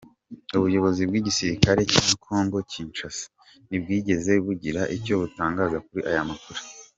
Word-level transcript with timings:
Ubuyobozi 0.57 1.01
bw’igisirikare 1.09 1.81
cya 1.91 2.03
Congo 2.25 2.57
Kinshasa, 2.71 3.25
ntibwigeze 3.67 4.31
bugira 4.45 4.81
icyo 4.97 5.13
butangaza 5.21 5.77
kuri 5.87 6.01
aya 6.11 6.23
makuru. 6.31 6.59